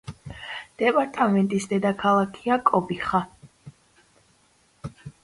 დეპარტამენტის 0.81 1.67
დედაქალაქია 1.73 2.57
კობიხა. 2.71 3.21